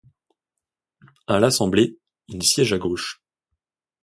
A 1.27 1.39
l'Assemblée, 1.39 1.99
il 2.27 2.41
siège 2.41 2.73
à 2.73 2.79
gauche. 2.79 3.21